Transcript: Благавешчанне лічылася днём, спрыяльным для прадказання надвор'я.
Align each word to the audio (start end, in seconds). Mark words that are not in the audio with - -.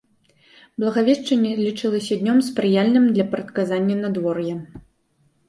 Благавешчанне 0.83 1.51
лічылася 1.65 2.17
днём, 2.23 2.37
спрыяльным 2.49 3.05
для 3.19 3.25
прадказання 3.35 3.95
надвор'я. 4.03 4.55